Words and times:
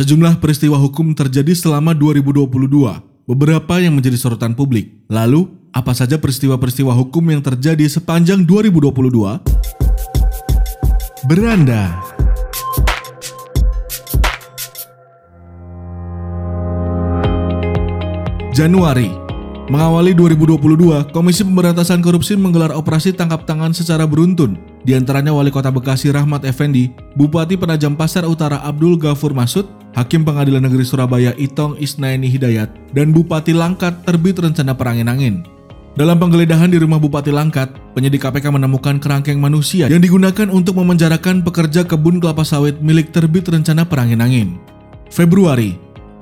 Sejumlah 0.00 0.40
peristiwa 0.40 0.80
hukum 0.80 1.12
terjadi 1.12 1.52
selama 1.52 1.92
2022, 1.92 2.48
beberapa 3.28 3.84
yang 3.84 3.92
menjadi 4.00 4.16
sorotan 4.16 4.56
publik. 4.56 4.96
Lalu, 5.12 5.44
apa 5.76 5.92
saja 5.92 6.16
peristiwa-peristiwa 6.16 6.88
hukum 6.96 7.20
yang 7.28 7.44
terjadi 7.44 7.84
sepanjang 7.84 8.48
2022? 8.48 8.96
Beranda 11.28 12.00
Januari 18.56 19.12
Mengawali 19.68 20.16
2022, 20.16 21.12
Komisi 21.12 21.44
Pemberantasan 21.44 22.00
Korupsi 22.00 22.40
menggelar 22.40 22.72
operasi 22.72 23.12
tangkap 23.12 23.44
tangan 23.44 23.76
secara 23.76 24.08
beruntun. 24.08 24.69
Di 24.80 24.96
antaranya 24.96 25.36
Wali 25.36 25.52
Kota 25.52 25.68
Bekasi 25.68 26.08
Rahmat 26.08 26.48
Effendi, 26.48 26.88
Bupati 27.12 27.60
Penajam 27.60 27.92
Pasar 27.92 28.24
Utara 28.24 28.64
Abdul 28.64 28.96
Ghafur 28.96 29.36
Masud, 29.36 29.68
Hakim 29.92 30.24
Pengadilan 30.24 30.64
Negeri 30.64 30.88
Surabaya 30.88 31.36
Itong 31.36 31.76
Isnaini 31.76 32.32
Hidayat, 32.32 32.72
dan 32.96 33.12
Bupati 33.12 33.52
Langkat 33.52 34.08
terbit 34.08 34.40
rencana 34.40 34.72
perangin-angin. 34.72 35.44
Dalam 36.00 36.16
penggeledahan 36.16 36.72
di 36.72 36.80
rumah 36.80 36.96
Bupati 36.96 37.28
Langkat, 37.28 37.76
penyidik 37.92 38.24
KPK 38.24 38.56
menemukan 38.56 38.96
kerangkeng 38.96 39.36
manusia 39.36 39.90
yang 39.90 40.00
digunakan 40.00 40.48
untuk 40.48 40.80
memenjarakan 40.80 41.44
pekerja 41.44 41.84
kebun 41.84 42.22
kelapa 42.22 42.46
sawit 42.46 42.80
milik 42.80 43.12
terbit 43.12 43.44
rencana 43.52 43.84
perangin-angin. 43.84 44.56
Februari, 45.12 45.76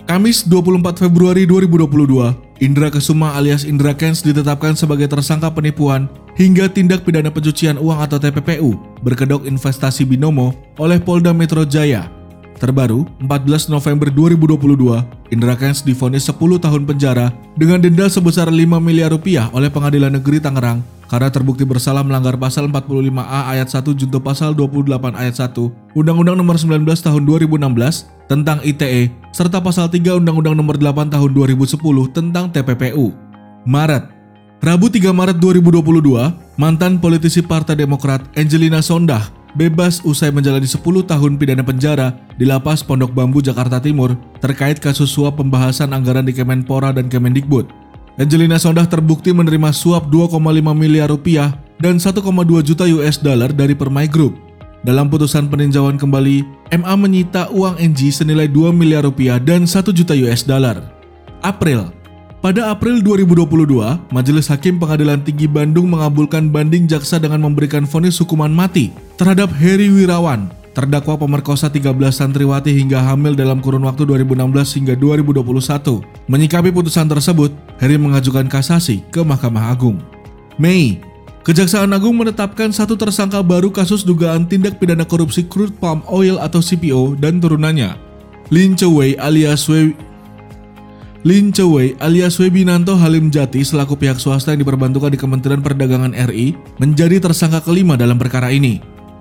Kamis 0.09 0.49
24 0.49 1.05
Februari 1.05 1.45
2022, 1.45 2.48
Indra 2.59 2.91
Kesuma 2.91 3.39
alias 3.39 3.63
Indra 3.63 3.95
Kens 3.95 4.19
ditetapkan 4.27 4.75
sebagai 4.75 5.07
tersangka 5.07 5.47
penipuan 5.55 6.11
hingga 6.35 6.67
tindak 6.67 7.07
pidana 7.07 7.31
pencucian 7.31 7.79
uang 7.79 8.03
atau 8.03 8.19
TPPU 8.19 8.75
berkedok 8.99 9.47
investasi 9.47 10.03
binomo 10.03 10.51
oleh 10.83 10.99
Polda 10.99 11.31
Metro 11.31 11.63
Jaya. 11.63 12.18
Terbaru, 12.59 13.07
14 13.23 13.71
November 13.71 14.11
2022, 14.11 15.07
Indra 15.31 15.55
Kens 15.55 15.87
difonis 15.87 16.27
10 16.27 16.59
tahun 16.59 16.83
penjara 16.85 17.31
dengan 17.55 17.79
denda 17.79 18.11
sebesar 18.11 18.51
5 18.51 18.83
miliar 18.83 19.15
rupiah 19.15 19.47
oleh 19.55 19.71
Pengadilan 19.71 20.19
Negeri 20.19 20.43
Tangerang 20.43 20.83
karena 21.09 21.33
terbukti 21.33 21.65
bersalah 21.65 22.05
melanggar 22.05 22.37
pasal 22.37 22.69
45A 22.69 23.55
ayat 23.55 23.71
1 23.71 23.97
junto 23.97 24.19
pasal 24.21 24.53
28 24.53 24.93
ayat 25.17 25.35
1 25.41 25.97
Undang-Undang 25.97 26.37
Nomor 26.37 26.61
19 26.61 26.85
Tahun 26.85 27.23
2016 27.25 28.29
tentang 28.29 28.59
ITE 28.61 29.09
serta 29.33 29.63
pasal 29.63 29.89
3 29.89 30.21
Undang-Undang 30.21 30.59
Nomor 30.59 30.77
8 30.77 31.15
Tahun 31.15 31.31
2010 31.33 31.79
tentang 32.13 32.53
TPPU. 32.53 33.17
Maret 33.65 34.19
Rabu 34.59 34.91
3 34.91 35.15
Maret 35.15 35.39
2022, 35.39 36.59
mantan 36.59 36.99
politisi 36.99 37.39
Partai 37.39 37.79
Demokrat 37.79 38.27
Angelina 38.35 38.83
Sondah 38.83 39.38
bebas 39.55 40.05
usai 40.05 40.29
menjalani 40.35 40.67
10 40.67 40.83
tahun 40.83 41.41
pidana 41.41 41.65
penjara 41.65 42.19
di 42.37 42.45
lapas 42.45 42.85
Pondok 42.85 43.15
Bambu 43.15 43.41
Jakarta 43.41 43.81
Timur 43.81 44.19
terkait 44.43 44.83
kasus 44.83 45.09
suap 45.09 45.41
pembahasan 45.41 45.95
anggaran 45.95 46.27
di 46.27 46.35
Kemenpora 46.37 46.93
dan 46.93 47.09
Kemendikbud. 47.09 47.71
Angelina 48.19 48.59
Sondah 48.59 48.85
terbukti 48.91 49.31
menerima 49.31 49.71
suap 49.71 50.11
2,5 50.11 50.43
miliar 50.75 51.07
rupiah 51.07 51.55
dan 51.79 52.03
1,2 52.03 52.19
juta 52.67 52.85
US 52.99 53.23
dollar 53.23 53.55
dari 53.55 53.79
Permai 53.79 54.11
Group. 54.11 54.35
Dalam 54.83 55.11
putusan 55.11 55.47
peninjauan 55.47 55.99
kembali, 55.99 56.43
MA 56.75 56.95
menyita 56.99 57.51
uang 57.51 57.79
NG 57.79 58.11
senilai 58.15 58.51
2 58.51 58.75
miliar 58.75 59.07
rupiah 59.07 59.39
dan 59.39 59.67
1 59.67 59.95
juta 59.95 60.15
US 60.19 60.43
dollar. 60.43 60.83
April 61.47 61.95
pada 62.39 62.71
April 62.71 63.03
2022, 63.03 64.15
Majelis 64.15 64.47
Hakim 64.47 64.79
Pengadilan 64.79 65.23
Tinggi 65.23 65.51
Bandung 65.51 65.91
mengabulkan 65.91 66.49
banding 66.49 66.87
jaksa 66.87 67.19
dengan 67.19 67.43
memberikan 67.43 67.83
vonis 67.83 68.19
hukuman 68.23 68.51
mati 68.51 68.95
terhadap 69.19 69.51
Heri 69.51 69.91
Wirawan, 69.91 70.47
terdakwa 70.71 71.19
pemerkosa 71.19 71.67
13 71.67 71.99
santriwati 72.15 72.71
hingga 72.71 73.03
hamil 73.03 73.35
dalam 73.35 73.59
kurun 73.59 73.83
waktu 73.83 74.07
2016 74.07 74.79
hingga 74.79 74.95
2021. 74.95 76.03
Menyikapi 76.31 76.71
putusan 76.71 77.11
tersebut, 77.11 77.51
Heri 77.83 77.99
mengajukan 77.99 78.47
kasasi 78.47 79.03
ke 79.11 79.21
Mahkamah 79.21 79.75
Agung. 79.75 79.99
Mei, 80.59 81.03
Kejaksaan 81.49 81.89
Agung 81.97 82.13
menetapkan 82.13 82.69
satu 82.69 82.93
tersangka 82.93 83.41
baru 83.41 83.73
kasus 83.73 84.05
dugaan 84.05 84.45
tindak 84.45 84.77
pidana 84.77 85.09
korupsi 85.09 85.49
crude 85.49 85.73
palm 85.81 86.05
oil 86.05 86.37
atau 86.37 86.61
CPO 86.61 87.17
dan 87.17 87.41
turunannya. 87.41 87.97
Lin 88.53 88.77
Chewei 88.77 89.17
alias 89.17 89.65
Wei 89.65 89.97
Lin 91.27 91.51
Chewei 91.51 91.99
alias 91.99 92.39
Webinanto 92.39 92.95
Halim 92.95 93.27
Jati 93.27 93.67
selaku 93.67 93.99
pihak 93.99 94.23
swasta 94.23 94.55
yang 94.55 94.63
diperbantukan 94.63 95.11
di 95.11 95.19
Kementerian 95.19 95.59
Perdagangan 95.59 96.15
RI 96.31 96.55
menjadi 96.79 97.19
tersangka 97.19 97.67
kelima 97.67 97.99
dalam 97.99 98.23
perkara 98.23 98.55
ini. 98.55 98.79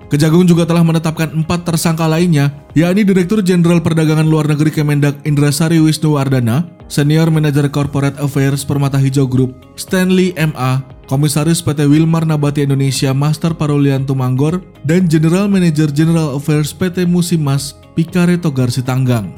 Kejagung 0.08 0.48
juga 0.48 0.64
telah 0.64 0.80
menetapkan 0.80 1.28
empat 1.28 1.68
tersangka 1.68 2.08
lainnya, 2.08 2.54
yakni 2.72 3.04
Direktur 3.04 3.44
Jenderal 3.44 3.84
Perdagangan 3.84 4.24
Luar 4.24 4.48
Negeri 4.48 4.72
Kemendak 4.72 5.20
Indrasari 5.28 5.82
Wisnuwardana, 5.84 6.64
Senior 6.88 7.28
Manager 7.28 7.68
Corporate 7.68 8.16
Affairs 8.16 8.64
Permata 8.64 8.96
Hijau 8.96 9.28
Group, 9.28 9.52
Stanley 9.76 10.32
MA, 10.38 10.80
Komisaris 11.12 11.60
PT 11.60 11.84
Wilmar 11.84 12.24
Nabati 12.24 12.64
Indonesia 12.64 13.12
Master 13.12 13.52
Parolian 13.52 14.08
Tumanggor, 14.08 14.64
dan 14.88 15.12
General 15.12 15.44
Manager 15.44 15.92
General 15.92 16.32
Affairs 16.32 16.72
PT 16.72 17.04
Musimas 17.04 17.76
Pikare 17.92 18.40
Togar 18.40 18.72
Sitanggang. 18.72 19.28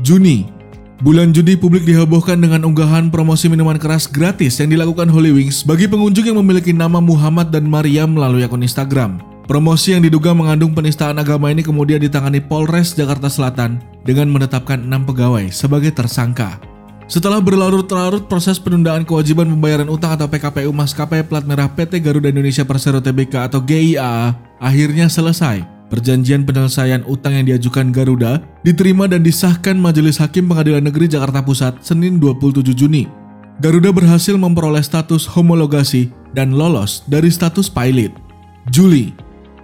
Juni, 0.00 0.48
bulan 1.04 1.28
judi 1.34 1.58
publik 1.58 1.84
dihebohkan 1.84 2.40
dengan 2.40 2.64
unggahan 2.64 3.12
promosi 3.12 3.52
minuman 3.52 3.76
keras 3.76 4.08
gratis 4.08 4.56
yang 4.56 4.72
dilakukan 4.72 5.12
Holy 5.12 5.34
Wings 5.34 5.60
bagi 5.60 5.84
pengunjung 5.84 6.32
yang 6.32 6.38
memiliki 6.40 6.72
nama 6.72 7.02
Muhammad 7.02 7.52
dan 7.52 7.68
Maria 7.68 8.08
melalui 8.08 8.46
akun 8.46 8.64
Instagram. 8.64 9.20
Promosi 9.46 9.94
yang 9.94 10.02
diduga 10.02 10.34
mengandung 10.34 10.74
penistaan 10.74 11.22
agama 11.22 11.52
ini 11.52 11.62
kemudian 11.62 12.02
ditangani 12.02 12.42
Polres 12.42 12.96
Jakarta 12.96 13.30
Selatan 13.30 13.78
dengan 14.02 14.26
menetapkan 14.32 14.82
enam 14.82 15.06
pegawai 15.06 15.52
sebagai 15.54 15.94
tersangka. 15.94 16.58
Setelah 17.06 17.38
berlarut-larut 17.38 18.26
proses 18.26 18.58
penundaan 18.58 19.06
kewajiban 19.06 19.46
pembayaran 19.46 19.86
utang 19.86 20.18
atau 20.18 20.26
PKPU 20.26 20.74
maskapai 20.74 21.22
plat 21.22 21.46
merah 21.46 21.70
PT 21.70 22.02
Garuda 22.02 22.26
Indonesia 22.26 22.66
Persero 22.66 22.98
Tbk 22.98 23.46
atau 23.46 23.62
GIA 23.62 24.34
akhirnya 24.58 25.06
selesai. 25.06 25.75
Perjanjian 25.86 26.42
penyelesaian 26.42 27.06
utang 27.06 27.38
yang 27.38 27.46
diajukan 27.46 27.94
Garuda 27.94 28.42
diterima 28.66 29.06
dan 29.06 29.22
disahkan 29.22 29.78
Majelis 29.78 30.18
Hakim 30.18 30.50
Pengadilan 30.50 30.82
Negeri 30.82 31.06
Jakarta 31.06 31.38
Pusat 31.42 31.82
Senin 31.86 32.18
27 32.18 32.74
Juni. 32.74 33.06
Garuda 33.62 33.94
berhasil 33.94 34.34
memperoleh 34.34 34.82
status 34.82 35.30
homologasi 35.30 36.10
dan 36.34 36.58
lolos 36.58 37.06
dari 37.06 37.30
status 37.30 37.70
pilot. 37.70 38.10
Juli, 38.74 39.14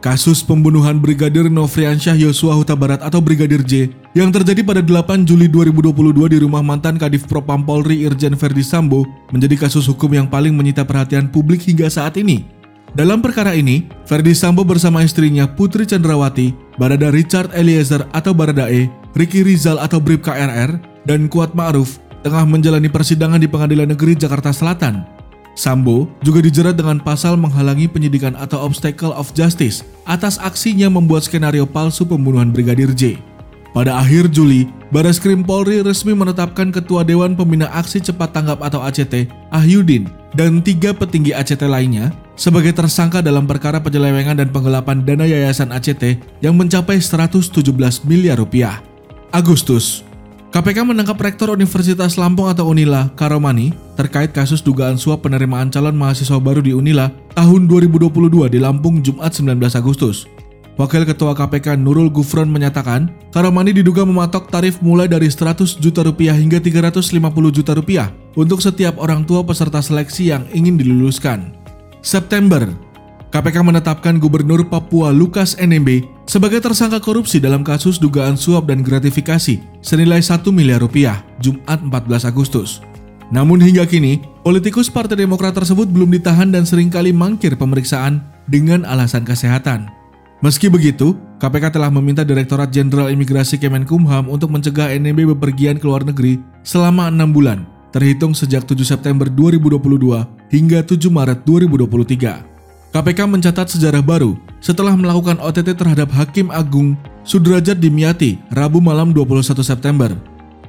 Kasus 0.02 0.42
pembunuhan 0.42 0.98
Brigadir 0.98 1.46
Nofriansyah 1.46 2.18
Yosua 2.18 2.58
Huta 2.58 2.74
Barat 2.74 2.98
atau 3.06 3.22
Brigadir 3.22 3.62
J 3.62 3.86
yang 4.18 4.34
terjadi 4.34 4.58
pada 4.66 4.82
8 4.82 5.22
Juli 5.22 5.46
2022 5.46 6.26
di 6.26 6.38
rumah 6.42 6.58
mantan 6.58 6.98
Kadif 6.98 7.30
Propam 7.30 7.62
Polri 7.62 8.02
Irjen 8.02 8.34
Verdi 8.34 8.66
Sambo 8.66 9.06
menjadi 9.30 9.62
kasus 9.62 9.86
hukum 9.86 10.10
yang 10.10 10.26
paling 10.26 10.58
menyita 10.58 10.82
perhatian 10.82 11.30
publik 11.30 11.62
hingga 11.70 11.86
saat 11.86 12.18
ini. 12.18 12.61
Dalam 12.92 13.24
perkara 13.24 13.56
ini, 13.56 13.88
Verdi 14.04 14.36
Sambo 14.36 14.68
bersama 14.68 15.00
istrinya 15.00 15.48
Putri 15.48 15.88
Chandrawati, 15.88 16.52
Barada 16.76 17.08
Richard 17.08 17.48
Eliezer 17.56 18.04
atau 18.12 18.36
Baradae, 18.36 18.92
Ricky 19.16 19.40
Rizal 19.40 19.80
atau 19.80 19.96
Brib 19.96 20.20
KRR, 20.20 20.76
dan 21.08 21.24
Kuat 21.32 21.56
Ma'ruf 21.56 21.96
tengah 22.20 22.44
menjalani 22.44 22.92
persidangan 22.92 23.40
di 23.40 23.48
Pengadilan 23.48 23.90
Negeri 23.90 24.14
Jakarta 24.14 24.54
Selatan 24.54 25.02
Sambo 25.52 26.08
juga 26.24 26.40
dijerat 26.40 26.80
dengan 26.80 26.96
pasal 26.96 27.36
menghalangi 27.36 27.84
penyidikan 27.84 28.32
atau 28.40 28.64
obstacle 28.64 29.12
of 29.12 29.36
justice 29.36 29.84
atas 30.08 30.40
aksinya 30.40 30.88
membuat 30.88 31.28
skenario 31.28 31.68
palsu 31.68 32.08
pembunuhan 32.08 32.48
Brigadir 32.48 32.96
J. 32.96 33.20
Pada 33.72 33.96
akhir 34.00 34.28
Juli, 34.28 34.68
Baris 34.92 35.16
Krim 35.16 35.40
Polri 35.40 35.80
resmi 35.80 36.12
menetapkan 36.12 36.68
Ketua 36.68 37.08
Dewan 37.08 37.32
Pembina 37.32 37.72
Aksi 37.72 38.04
Cepat 38.04 38.36
Tanggap 38.36 38.60
atau 38.60 38.84
ACT, 38.84 39.32
Ahyudin, 39.48 40.12
dan 40.36 40.60
tiga 40.60 40.92
petinggi 40.92 41.32
ACT 41.32 41.64
lainnya 41.64 42.12
sebagai 42.42 42.74
tersangka 42.74 43.22
dalam 43.22 43.46
perkara 43.46 43.78
penyelewengan 43.78 44.42
dan 44.42 44.50
penggelapan 44.50 45.06
dana 45.06 45.22
Yayasan 45.22 45.70
ACT 45.70 46.18
yang 46.42 46.58
mencapai 46.58 46.98
117 46.98 47.70
miliar 48.02 48.34
rupiah. 48.34 48.82
Agustus, 49.30 50.02
KPK 50.50 50.82
menangkap 50.82 51.14
Rektor 51.22 51.54
Universitas 51.54 52.18
Lampung 52.18 52.50
atau 52.50 52.66
Unila, 52.66 53.14
Karomani, 53.14 53.70
terkait 53.94 54.34
kasus 54.34 54.58
dugaan 54.58 54.98
suap 54.98 55.22
penerimaan 55.22 55.70
calon 55.70 55.94
mahasiswa 55.94 56.42
baru 56.42 56.58
di 56.58 56.74
Unila 56.74 57.14
tahun 57.38 57.70
2022 57.70 58.10
di 58.50 58.58
Lampung 58.58 58.98
Jumat 59.06 59.30
19 59.30 59.62
Agustus. 59.78 60.26
Wakil 60.82 61.06
Ketua 61.06 61.38
KPK 61.38 61.78
Nurul 61.78 62.10
Gufron 62.10 62.50
menyatakan, 62.50 63.06
Karomani 63.30 63.70
diduga 63.70 64.02
mematok 64.02 64.50
tarif 64.50 64.82
mulai 64.82 65.06
dari 65.06 65.30
100 65.30 65.78
juta 65.78 66.02
rupiah 66.02 66.34
hingga 66.34 66.58
350 66.58 67.22
juta 67.54 67.72
rupiah 67.78 68.10
untuk 68.34 68.58
setiap 68.58 68.98
orang 68.98 69.22
tua 69.22 69.46
peserta 69.46 69.78
seleksi 69.78 70.32
yang 70.34 70.42
ingin 70.50 70.74
diluluskan. 70.74 71.61
September, 72.02 72.66
KPK 73.30 73.62
menetapkan 73.62 74.18
Gubernur 74.18 74.66
Papua 74.66 75.14
Lukas 75.14 75.54
NMB 75.54 76.02
sebagai 76.26 76.58
tersangka 76.58 76.98
korupsi 76.98 77.38
dalam 77.38 77.62
kasus 77.62 78.02
dugaan 78.02 78.34
suap 78.34 78.66
dan 78.66 78.82
gratifikasi 78.82 79.62
senilai 79.86 80.18
1 80.18 80.42
miliar 80.50 80.82
rupiah 80.82 81.22
Jumat 81.38 81.78
14 81.78 82.26
Agustus. 82.26 82.82
Namun 83.30 83.62
hingga 83.62 83.86
kini, 83.86 84.18
politikus 84.42 84.90
Partai 84.90 85.14
Demokrat 85.14 85.54
tersebut 85.54 85.86
belum 85.88 86.10
ditahan 86.10 86.50
dan 86.50 86.66
sering 86.66 86.90
kali 86.90 87.14
mangkir 87.14 87.54
pemeriksaan 87.54 88.20
dengan 88.50 88.82
alasan 88.82 89.22
kesehatan. 89.22 89.86
Meski 90.42 90.66
begitu, 90.66 91.14
KPK 91.38 91.70
telah 91.70 91.88
meminta 91.88 92.26
Direktorat 92.26 92.74
Jenderal 92.74 93.14
Imigrasi 93.14 93.62
Kemenkumham 93.62 94.26
untuk 94.26 94.50
mencegah 94.50 94.90
NMB 94.90 95.38
bepergian 95.38 95.78
ke 95.78 95.86
luar 95.86 96.02
negeri 96.02 96.42
selama 96.66 97.06
enam 97.08 97.30
bulan, 97.30 97.62
terhitung 97.92 98.32
sejak 98.32 98.64
7 98.64 98.80
September 98.82 99.28
2022 99.28 100.50
hingga 100.50 100.80
7 100.82 101.12
Maret 101.12 101.44
2023. 101.44 102.92
KPK 102.92 103.20
mencatat 103.24 103.72
sejarah 103.72 104.04
baru 104.04 104.36
setelah 104.60 104.92
melakukan 104.92 105.40
OTT 105.40 105.76
terhadap 105.76 106.12
Hakim 106.12 106.52
Agung 106.52 106.96
Sudrajat 107.24 107.80
Dimyati 107.80 108.36
Rabu 108.52 108.80
malam 108.80 109.16
21 109.16 109.60
September. 109.64 110.12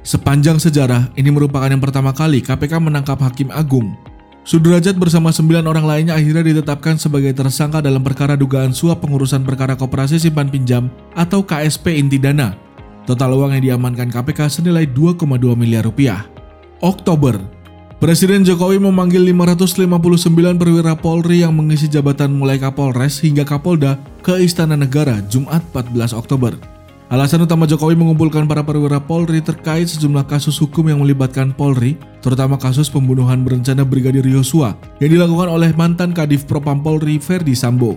Sepanjang 0.04 0.60
sejarah, 0.60 1.08
ini 1.16 1.32
merupakan 1.32 1.68
yang 1.68 1.80
pertama 1.80 2.12
kali 2.12 2.44
KPK 2.44 2.76
menangkap 2.80 3.16
Hakim 3.20 3.48
Agung 3.48 3.96
Sudrajat 4.44 5.00
bersama 5.00 5.32
sembilan 5.32 5.64
orang 5.64 5.88
lainnya 5.88 6.20
akhirnya 6.20 6.44
ditetapkan 6.44 7.00
sebagai 7.00 7.32
tersangka 7.32 7.80
dalam 7.80 8.04
perkara 8.04 8.36
dugaan 8.36 8.76
suap 8.76 9.00
pengurusan 9.00 9.40
perkara 9.40 9.72
koperasi 9.72 10.20
simpan 10.20 10.52
pinjam 10.52 10.92
atau 11.16 11.40
KSP 11.40 11.96
inti 11.96 12.20
dana. 12.20 12.52
Total 13.08 13.32
uang 13.32 13.56
yang 13.56 13.64
diamankan 13.72 14.12
KPK 14.12 14.60
senilai 14.60 14.84
2,2 14.84 15.56
miliar 15.56 15.88
rupiah. 15.88 16.33
Oktober, 16.82 17.38
Presiden 18.02 18.42
Jokowi 18.42 18.82
memanggil 18.82 19.22
559 19.30 20.58
perwira 20.58 20.92
Polri 20.98 21.46
yang 21.46 21.54
mengisi 21.54 21.86
jabatan 21.86 22.34
mulai 22.34 22.58
Kapolres 22.58 23.22
hingga 23.22 23.46
Kapolda 23.46 23.96
ke 24.20 24.42
Istana 24.42 24.74
Negara 24.74 25.22
Jumat 25.30 25.62
14 25.70 26.12
Oktober. 26.12 26.58
Alasan 27.14 27.46
utama 27.46 27.64
Jokowi 27.64 27.94
mengumpulkan 27.94 28.50
para 28.50 28.66
perwira 28.66 28.98
Polri 28.98 29.38
terkait 29.38 29.86
sejumlah 29.86 30.26
kasus 30.26 30.58
hukum 30.58 30.90
yang 30.90 31.00
melibatkan 31.00 31.54
Polri, 31.54 31.94
terutama 32.18 32.58
kasus 32.58 32.90
pembunuhan 32.90 33.46
berencana 33.46 33.86
Brigadir 33.86 34.26
Yosua 34.26 34.74
yang 34.98 35.14
dilakukan 35.14 35.46
oleh 35.46 35.70
mantan 35.78 36.10
Kadif 36.10 36.44
Propam 36.44 36.82
Polri 36.82 37.22
Ferdi 37.22 37.54
Sambo. 37.54 37.94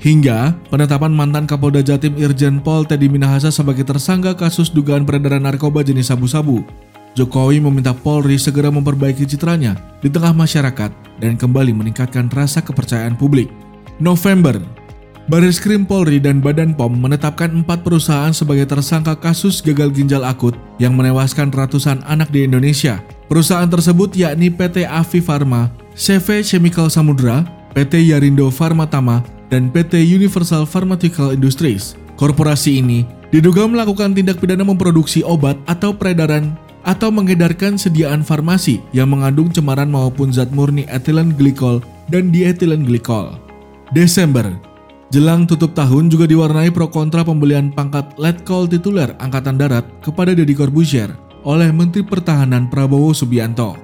Hingga 0.00 0.56
penetapan 0.68 1.12
mantan 1.12 1.48
Kapolda 1.48 1.80
Jatim 1.80 2.14
Irjen 2.20 2.60
Pol 2.60 2.84
Teddy 2.84 3.08
Minahasa 3.08 3.48
sebagai 3.48 3.82
tersangka 3.82 4.36
kasus 4.36 4.68
dugaan 4.70 5.08
peredaran 5.08 5.42
narkoba 5.42 5.80
jenis 5.80 6.12
sabu-sabu. 6.12 6.62
Jokowi 7.18 7.58
meminta 7.58 7.90
Polri 7.90 8.38
segera 8.38 8.70
memperbaiki 8.70 9.26
citranya 9.26 9.74
di 9.98 10.06
tengah 10.06 10.30
masyarakat 10.30 10.90
dan 11.18 11.34
kembali 11.34 11.74
meningkatkan 11.74 12.30
rasa 12.30 12.62
kepercayaan 12.62 13.18
publik. 13.18 13.50
November, 13.98 14.56
Baris 15.30 15.62
Krim 15.62 15.86
Polri 15.86 16.18
dan 16.18 16.42
Badan 16.42 16.74
POM 16.74 16.96
menetapkan 16.98 17.50
empat 17.50 17.86
perusahaan 17.86 18.34
sebagai 18.34 18.66
tersangka 18.66 19.14
kasus 19.14 19.62
gagal 19.62 19.94
ginjal 19.94 20.26
akut 20.26 20.58
yang 20.82 20.98
menewaskan 20.98 21.54
ratusan 21.54 22.02
anak 22.06 22.30
di 22.34 22.46
Indonesia. 22.46 22.98
Perusahaan 23.30 23.70
tersebut 23.70 24.10
yakni 24.18 24.50
PT 24.50 24.90
Avi 24.90 25.22
Pharma, 25.22 25.70
CV 25.94 26.42
Chemical 26.42 26.90
Samudra, 26.90 27.46
PT 27.78 28.10
Yarindo 28.10 28.50
Tama, 28.90 29.22
dan 29.50 29.70
PT 29.70 30.02
Universal 30.02 30.66
Pharmaceutical 30.66 31.30
Industries. 31.30 31.94
Korporasi 32.18 32.82
ini 32.82 33.06
diduga 33.30 33.70
melakukan 33.70 34.10
tindak 34.10 34.42
pidana 34.42 34.66
memproduksi 34.66 35.22
obat 35.22 35.54
atau 35.70 35.94
peredaran 35.94 36.58
atau 36.86 37.12
mengedarkan 37.12 37.76
sediaan 37.76 38.24
farmasi 38.24 38.80
yang 38.96 39.12
mengandung 39.12 39.52
cemaran 39.52 39.88
maupun 39.88 40.32
zat 40.32 40.48
murni 40.54 40.88
etilen 40.88 41.36
glikol 41.36 41.84
dan 42.08 42.32
dietilen 42.32 42.86
glikol. 42.86 43.36
Desember 43.92 44.46
Jelang 45.10 45.42
tutup 45.42 45.74
tahun 45.74 46.06
juga 46.06 46.30
diwarnai 46.30 46.70
pro 46.70 46.86
kontra 46.86 47.26
pembelian 47.26 47.74
pangkat 47.74 48.14
Letkol 48.14 48.70
tituler 48.70 49.10
Angkatan 49.18 49.58
Darat 49.58 49.82
kepada 50.06 50.30
Deddy 50.30 50.54
Corbuzier 50.54 51.10
oleh 51.42 51.74
Menteri 51.74 52.06
Pertahanan 52.06 52.70
Prabowo 52.70 53.10
Subianto. 53.10 53.74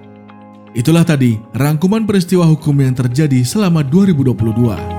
Itulah 0.70 1.02
tadi 1.02 1.34
rangkuman 1.50 2.06
peristiwa 2.06 2.46
hukum 2.46 2.78
yang 2.78 2.94
terjadi 2.94 3.42
selama 3.42 3.82
2022. 3.82 4.95